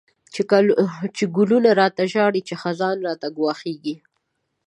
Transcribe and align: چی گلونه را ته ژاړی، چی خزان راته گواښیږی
چی 1.15 1.23
گلونه 1.35 1.71
را 1.79 1.87
ته 1.95 2.03
ژاړی، 2.11 2.41
چی 2.47 2.53
خزان 2.61 2.97
راته 3.05 3.27
گواښیږی 3.37 3.95